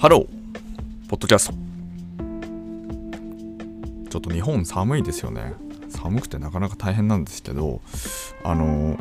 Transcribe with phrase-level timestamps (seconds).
[0.00, 1.08] ハロー。
[1.10, 1.54] ポッドキャスト。
[4.08, 5.52] ちょっと日本寒いですよね。
[5.90, 7.82] 寒くてなかなか大変なんですけど
[8.42, 8.96] あの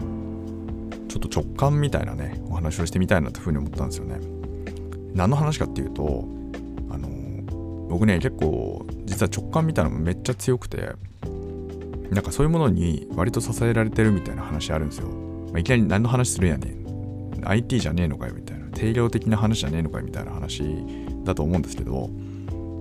[1.07, 4.19] ちょっと直感みたいなねお話をしてみたいなというふうに思ったんですよね。
[5.13, 6.27] 何の話かっていうと
[6.89, 7.07] あの
[7.87, 10.95] 僕ね結構実は直感みたいなのもめっちゃ強くて
[12.09, 17.47] なんかそういうものに割と支えられてるみたいな話あるんですよ、まあ、いきなり何の話するんやねん。
[17.47, 18.58] IT じゃねえのかよみたいな。
[18.79, 20.63] 定量的な話じゃねえのかみたいな話
[21.25, 22.09] だと思うんですけど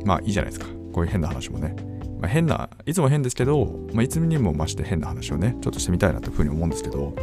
[0.05, 0.67] まあいいじゃないですか。
[0.93, 1.77] こういう変な話もね、
[2.21, 7.15] まあ、変ないつも変ですけど、まあ、いつにも増して変な話をねちょっとしてみたいなというふうに思うんですけど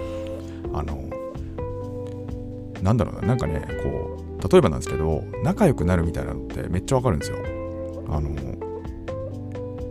[0.73, 1.09] あの
[2.81, 7.37] なんだろうななんかねこう例えばなんですけど仲良くなるみたいなのってめっちゃわかるんですよ。
[8.09, 8.29] あの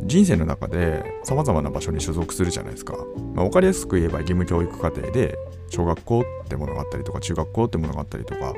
[0.05, 2.95] 人生の中で様々な場所に所属するじゃないですか。
[3.35, 5.39] まあ、分かりやすく言えば義務教育課程で
[5.71, 8.53] 小学校ってものがあったりとか中学校ってものがあったりとか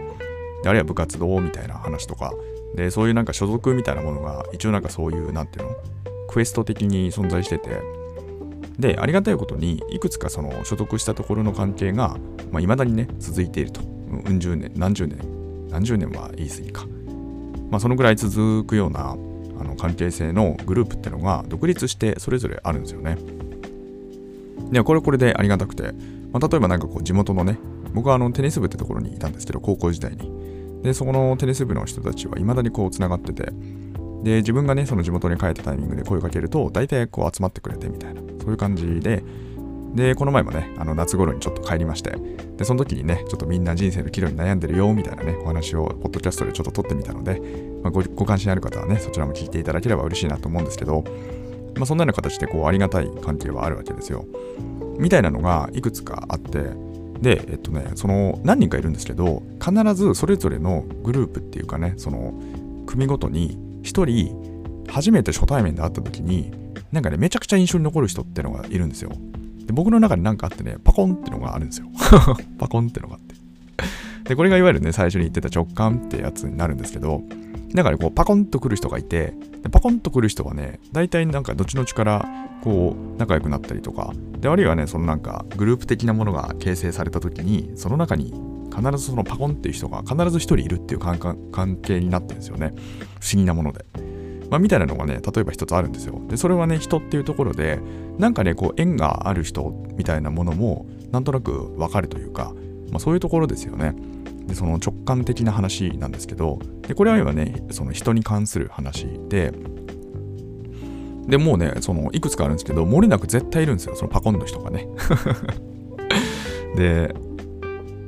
[0.65, 2.33] あるいは部活動みたいな話とか。
[2.75, 5.77] でそういうなんか所属みたいなものが一応なんかそういうなんていうの
[6.29, 7.81] クエスト的に存在してて。
[8.79, 13.81] でありがたいことにいくつかその所属したところの関係がいまあ、未だにね続いていると。
[13.81, 15.19] うん十年何十年
[15.71, 16.87] 何十年は言い過ぎか。
[17.71, 19.17] まあそのぐらい続くような
[19.59, 23.17] あの関係性のグループってのが独立してそれぞれあるんですよね。
[24.71, 25.93] でこれこれでありがたくて、
[26.33, 27.59] まあ、例えばなんかこう地元のね
[27.95, 33.53] 僕はあのテニス部ってところにいたんですけど高校時代にでそこのテニス部の人たちはいまだにこうつながってて
[34.23, 39.23] で自分がねその地元に帰ったタイミングで声をかけると大体こう集まってくれてみたいなそういう感じで
[39.97, 42.15] でこの前もねあの夏頃にちょっと帰りまして
[42.57, 47.41] でその時にねちょっとみんな人生の岐路に悩んでるよみたいなねお話をポッドキャストでちょっと撮ってみたので、
[47.83, 51.03] まあ、ごご関心ある方はねそちらも聞いていただければ嬉しいなと思うんですけど、
[51.77, 54.27] まあ、そんなような形でこうありがたい関係はあるわけですよ
[54.99, 56.87] みたいなのがいくつかあって
[57.21, 62.35] で、えっとね、その何人かいるんですけど、必ずそれぞれのグループっていうかね、その
[62.87, 66.53] 組ごとに1人、初めて初対面で会った時に、
[66.93, 69.13] なんかね、めちゃくちゃ印象に残る人ってのがいるんですよ。
[69.67, 71.89] で僕の中になんかあってね、パコンってのがあるんですよ。
[72.59, 73.35] パコンってのがあって。
[74.29, 77.23] で、これがいわゆるね、最初に言ってた直感ってやつになるんですけど、
[77.75, 79.35] だからこうパコンと来る人がいて、
[79.71, 82.29] パコンと来る人はね、大体なんか後々から
[82.63, 88.33] こう仲良くなったりとか、であるいはね、そのなんかグループ的なものが形成された時に、その中に
[88.75, 92.73] 必ずそのパコンっていう人が必ず一人いるっていう関係になってるんですよね。
[93.21, 93.85] 不思議なもので。
[94.57, 96.19] まあ、みたいなのがね、例えば一つあるんですよ。
[96.29, 97.79] で、それはね、人っていうところで、
[98.19, 102.55] なんかね、こう、縁がある人みたいなものも、なんとなくわかるというか、
[102.91, 103.95] まあ、そういうところですよね。
[104.47, 109.53] でその直感的な話なんですけどでこれは今ねその人に関する話で
[111.27, 114.87] でもうねそのいくつかあるんですけど漏れなく絶対いるんですよそのパコンの人がね
[116.79, 117.13] で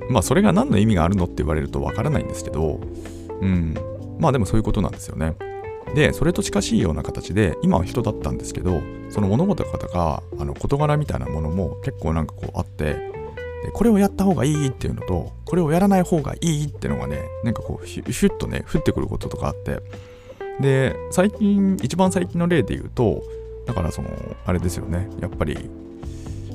[0.08, 2.81] まあそれが何の意味があるのって言われるとわからないんですけど
[3.41, 3.75] うん
[4.20, 5.34] まあでもそういうことなんですよね
[5.94, 12.94] でそれと近しいような形で今は人だったんですけどその物事があの事柄みたいなものも結構なんかこうあって
[13.65, 19.81] でこれをやった方がいいっていうのとこれをやらない方がいいっていうのがねなんかこうヒュッとね降ってくることとかあって。
[20.60, 23.22] で最近一番最近の例で言うと
[23.66, 24.09] だからその
[24.44, 25.09] あれですよね。
[25.20, 25.70] やっぱり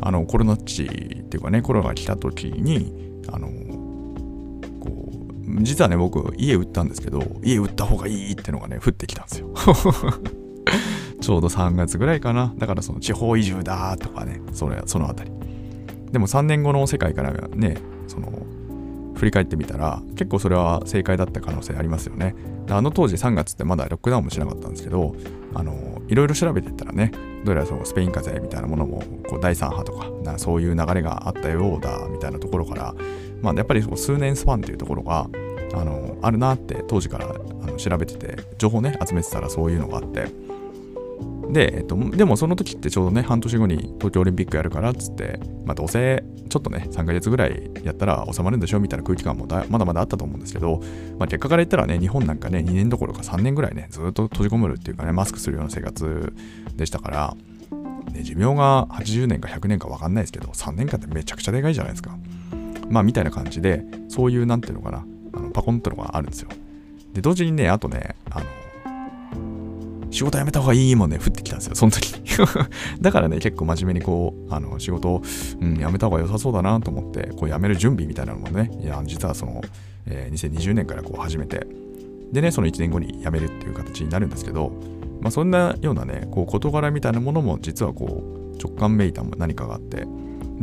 [0.02, 0.88] あのコロナ地っ
[1.24, 3.50] ていうかねコロナが来た時にあの
[5.62, 9.50] 実はね僕家売ったんですけど家売った方がいいってのがね降ってきたんですよ。
[11.22, 12.54] ちょうど3月ぐらいかな。
[12.58, 15.32] だからその地方移住だとかねそれそのあたり。
[16.12, 17.78] でも3年後の世界からね
[18.08, 18.32] その
[19.16, 22.36] 振り返ってみたら結構それは正解だった可能性ありますよね。
[22.70, 25.16] あの当時3月ってまだロックダウンもしなかったんですけど
[25.54, 27.12] あのいろいろ調べてったらね
[27.44, 32.96] どうやらそのスペイン風邪みたいなものもこう第3波とかなそういう流れがあったようだみたいなところから、
[33.42, 35.28] まあ、やっぱり数年スパンっていうところが
[35.74, 37.34] あのあるなって当時からあ
[37.66, 40.28] の調べてて情報ね集めてたらそういうのがあって
[41.52, 48.80] で、えっと、でもその時ってちょうどね、半年後に東京オリンピックやるからっつって、まあ、どうせちょっとね、3ヶ月ぐらいやったら収まるんでしょ？
[48.80, 50.82] みたいな空気感もまだまだあったと思うんですけど、
[51.20, 56.34] まあ、結果から言ったらね、日本なんかね、2年どころか3年ぐらいね、ずっと閉じこもるっていうかね、マスクするような生活
[56.76, 57.36] でしたから、
[58.14, 62.18] ね、寿命が80年か100年か分かんないですけど、3年間ってめちゃくちゃでかいじゃないですか。
[62.90, 66.50] まあ、みたいな感じで、そういう、なんていうのかな、あのパコンってのがあるんですよ。
[67.14, 68.46] で、同時にね、あとね、あの、
[70.12, 72.14] 仕事辞めた方がいいもんね、降ってきたんですよ、その時
[73.02, 75.24] だからね、結構真面目にこう、あの、仕事を、
[75.60, 79.62] うん、辞めた方が良さそうだなと思って、こう、辞める準備みたいなのもね、いや、実はその、
[80.06, 81.66] えー、2020年からこう始めて、
[82.32, 84.72] でね、その1年後に辞めるっていう形になるんですけど、
[85.22, 88.24] まあ、そんなようなね、こう、事柄みたいなものも、実はこ
[88.56, 90.06] う、直感めいた何かがあって、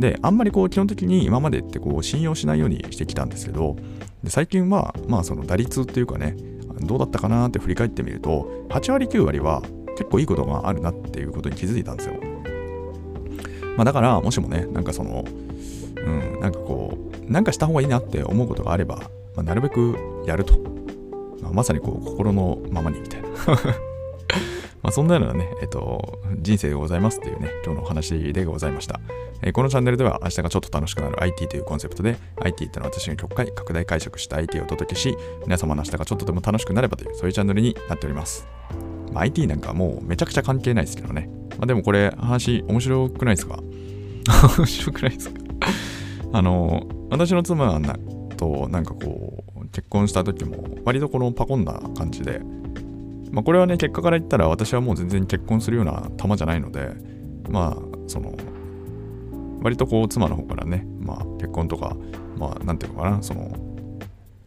[0.01, 3.77] で、あんまりこう、基本的に今までってこう、信用しないようにしてきたんですけど、
[4.21, 6.35] で最近は、まあ、その打率っていうかね、
[6.85, 9.61] どうだったかなって振り返ってみると8割9割は
[9.97, 12.15] 結構いいことがあるなっていうことに気づいたんですよ。
[13.77, 15.23] まあ、だからもしもねなんかその
[15.95, 16.97] うんなんかこ
[17.27, 19.03] うなんかした方がいいなって思うことがあれば、ま
[19.37, 19.95] あ、なるべく
[20.25, 20.57] やると、
[21.41, 23.29] まあ、まさにこう心のままにみたいな
[24.81, 28.99] まあそんなようなね、えっと、人生でございますっていうね、今日のお話でございました。
[29.43, 35.15] えー、このチャンネルでは明日がちょっと楽しくなる IT というコンセプトで IT ってのは私が極快拡大解釈した IT をお届けし
[35.45, 38.47] 皆様の明日がちょっとでも楽しくなればというそういうチャンネルになっております。
[39.13, 41.29] まあ、IT なんかもうめちゃくちゃ関係ないですけどね。
[41.57, 43.59] まあ、でもこれ話面白くないですか？
[44.57, 45.39] 面白くないですか？
[46.33, 47.79] あの、私の妻
[48.37, 52.41] となんかこう結婚した時も割とこのパコンな感じで
[53.31, 56.89] まあ、これはね、結果から言ったら私はもう全然結婚するような玉じゃないので、
[57.49, 58.33] まあ、その、
[59.61, 61.95] 割とこう、妻の方からね、まあ、結婚とか、
[62.37, 63.51] まあ、なんていうのかな、その、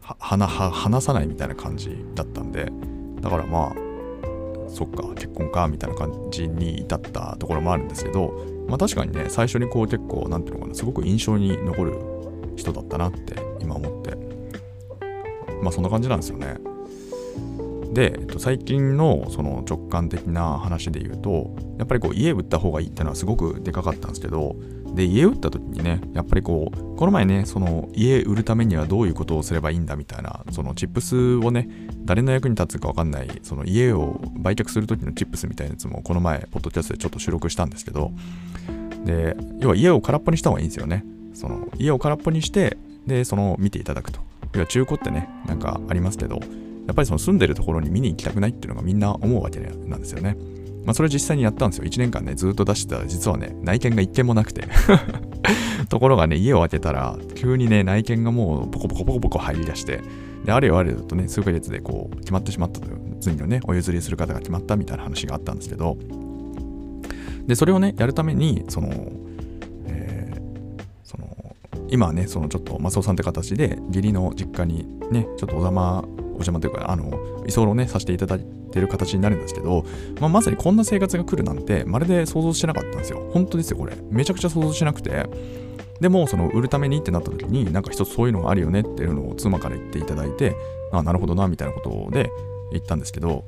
[0.01, 2.71] は話さないみたいな感じだったんで、
[3.21, 3.75] だからまあ、
[4.69, 8.35] そっか、結婚か、みたいな感じに至ったところもあるんですけど、
[8.69, 11.99] まあ確かにね、最初にこう結構、なんていうのかな、すごく印象に残る
[12.57, 14.17] 人だったなって今思って、
[15.63, 16.57] まあそんな感じなんですよね。
[17.95, 24.57] で、えっと、最近のその直感的な話で言うとやっぱりこう家売った方がいいっていうのはすごくでかかったんですけど
[24.95, 31.69] で家売った時にねやっぱりこうこの前ねその家売るためにはどういうことをすればいいんだみたいなそのチップスをね
[32.05, 38.13] 誰の役に立つか分かんないその家を売却する時のチップスみたいなやつもこの前ポッドキャストでちょっと収録したんですけど
[39.05, 41.05] で要は家を空っぽにした方がいいんですよね。
[41.35, 42.77] その家を空っぽにして
[43.07, 44.21] でその見ていただくと。
[44.55, 46.41] 要は中古ってねなんかありますけど
[46.87, 50.37] やっぱりその住んでるところに見に行きたくないっていうのがみんな思うわけなんですよね。
[50.85, 51.85] まあ、それ実際にやったんですよ。
[51.85, 54.69] 1年間ね、ずっと出してたら、実はね、内見が1件もなくて
[55.89, 60.03] ところがね、家を開けたら、急にね、内見がもうポコポコポコポコ入り出して、
[60.45, 65.97] で、あれよあれよとね、数ヶ月でこう、決まってしまったという、次のね、お譲りする方が決まったみたいな話があったんですけど、
[67.47, 68.89] で、それをね、やるために、その、
[69.87, 71.57] えー、その、
[71.89, 78.41] 今ね、そのちょっと、マスオさんって形で、義理の実家にね、ちょっとお邪魔お邪魔というか、あの、居候ね、させていただい
[78.73, 79.85] てる形になるんですけど、
[80.21, 83.29] まあ、まさにこんな生活が来るなんて、まるで想像してなかったんですよ。
[83.33, 83.97] 本当ですよ、これ。
[84.11, 85.27] めちゃくちゃ想像しなくて。
[86.01, 90.57] でも、その、売るためにってなった時に、なんか一つそういうのがあるよねっていうのを妻から言っていただいて、
[90.93, 92.31] あ、なるほどな、みたいなことで
[92.73, 93.45] 言ったんですけど、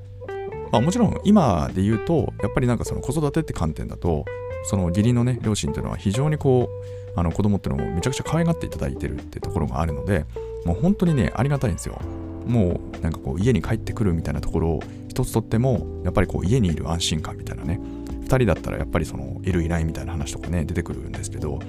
[0.72, 4.24] まあ、もちろん今で言うと、やっぱりなんかその子育てって観点だと、
[4.64, 6.68] その義理のね、両親っていうのは非常にこ
[7.16, 10.24] う、あの子供っていうのをめちゃくちゃ可愛がっていただいてるってところがあるので、
[10.64, 11.98] もう本当にね、ありがたいんですよ。
[12.46, 17.80] もうなんかこう家に帰ってくるみたいなところを一つとってもやっぱりこう家にいる安心感みたいなね。
[18.26, 21.60] 2人だったらやっぱりそのいるいないみたいな話とかね出てくるんですけど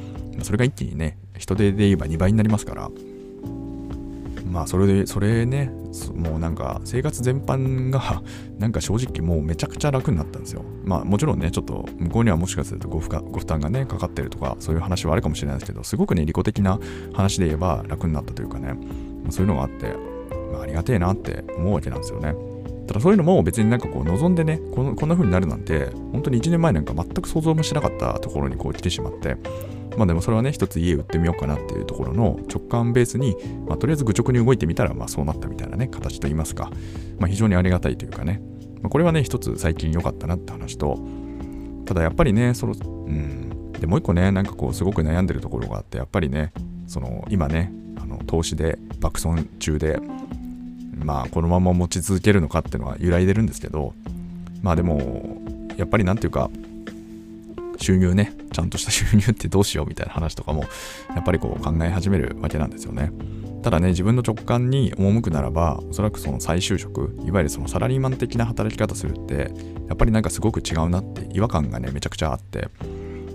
[0.42, 2.90] それが一気にね人手で言えば2倍になりますから。
[4.48, 5.72] まあそれでそれね
[6.16, 8.24] もうなんか生活全般が
[8.58, 10.64] なんか正直もうめちゃくちゃ楽になったんですよ。
[10.86, 16.80] まあもちろんねちょっと向こうにはもしかするとご負ご負担がねかかってるとかそういう話はあるかもしれないですけどすごくね利己的な
[17.14, 18.74] 話で言えば楽になったというかね。
[19.30, 19.94] そういうのがあって
[20.52, 22.36] まあ、ありがてえなって思うわけなんですよね。
[22.88, 29.36] ただそういうのも別になんかこう望んでねこのこんな風になるなんて本当に1年前なんか全く想像もしなかったところにこう来てしまって
[29.98, 33.36] まあでもそれはね一つ家売ってみようかなっていうところの直感ベースに、
[33.68, 36.72] まあ、とりあえず愚直に動いてみたらまあそうなったみたいなね形といいますか、
[37.20, 38.42] まあ、非常にありがたいというかね、
[38.82, 40.98] まあ、これはね一つ最近良かったなって話と。
[41.86, 43.48] ただやっぱりねそのうん。
[43.80, 46.52] でもう一個ねなんかこうすごく悩んでるところがあってやっぱりね
[46.88, 50.00] その今ねあの投資で爆損中で
[51.04, 53.94] まあこのまま持ち続けるのかっていうのは揺らいでるんですけど
[54.62, 55.42] まあでも
[55.78, 56.50] やっぱりなんていうか
[57.80, 60.64] 収入ねちゃんとした収入ってどうしようみたいな話とかも
[61.16, 63.12] やっぱりこう考え始めるわけなんですよね。
[63.64, 69.52] ただね自分の直感に赴くならばおそらくその再就職いわゆるそのサラリーマン的な働き方するって
[69.88, 72.70] やっぱりなんかすごく違うなって違和感がねめちゃくちゃあって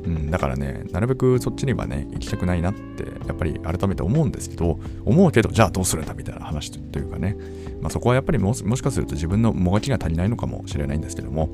[0.04, 7.37] うん、だからね、なるべくそっちにはね、行きたくないなって、やっぱり改めて思うんですけど、思うけど、じゃあどうするんだみたいな話というかね、
[7.80, 11.50] まあ、そこはやっぱりもしかすると自分のもがきが足りないのかもしれないんですけども、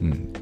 [0.00, 0.32] うん、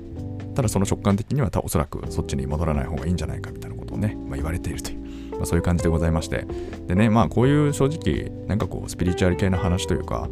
[0.54, 5.00] ただその直感的にはおそらくそっちに戻らない方がいいんじゃないかみたいなことをね、まあ、言われているという、
[5.32, 6.46] まあ、そういう感じでございまして、
[6.86, 10.28] でね、まあこういう正直、なんかこう、スピリチュアル系の話というか、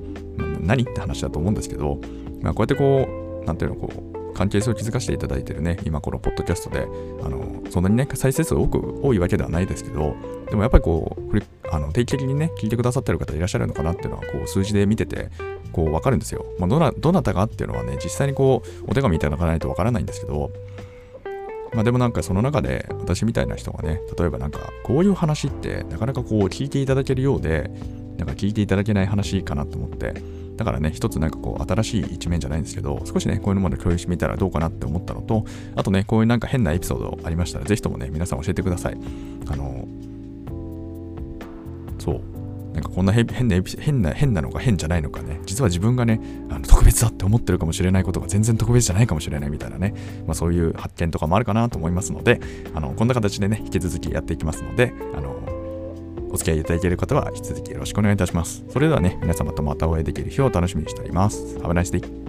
[0.60, 2.00] 何って話だと思うんですけど、
[2.42, 3.08] まあ、こうやってこ
[3.42, 6.86] う、なんていうの、こう、関係性を築かせていただいてるね、今このポッドキャストで、
[7.24, 10.14] あの、そんなにね、再生数多く、多いわけではないですけど、
[10.48, 11.38] でもやっぱりこう、
[11.72, 15.30] あの定期的にね、聞いてくださってる方いらっしゃるのかなっていうのは、こう、数字で見てて、
[15.72, 16.46] こう、わかるんですよ。
[16.60, 20.52] まあ、どな、どなたがっていうのはね、実際にこう、お手紙いただかないとわからないんですけど、
[21.74, 27.70] まあでもなんかその中で私みたいな人がね、例えばなんかこういう話ってなかなかこう聞いていただけるようで、
[28.16, 30.14] なんか聞いていただけない話かなと思って、
[30.58, 35.44] だからね、一つなんかこう、新しい一面じゃないんですけど、少しね、こういうのまで共有してみたらどうかなって思ったのと、
[35.76, 38.98] あとね、こういうなんか変なエピソードありましたら、ぜひともね、皆さん教えてください。
[39.48, 39.86] あの、
[41.98, 42.38] そう。
[42.74, 43.34] なんかこんな変な
[43.80, 49.94] 変な変なのか変じゃないのかね、実は自分がね、あの特別だって思ってるかもしれないことが全然特別じゃないかもしれないみたいなね、
[50.26, 52.40] まあ、そういう発見とかもあるかなと思いますので、
[52.74, 55.57] あのこんな形でね、引き続きやっていきますので、あの
[56.38, 58.64] 付き合いいただける方は引き続きよろしくお願いいたします。
[58.70, 61.58] それではね、皆様とまたお会いできる日を楽しみにしております。
[61.58, 62.27] Have a nice day.